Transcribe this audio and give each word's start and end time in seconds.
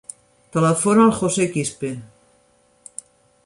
Telefona 0.55 1.03
al 1.03 1.13
José 1.19 1.47
Quispe. 1.53 1.93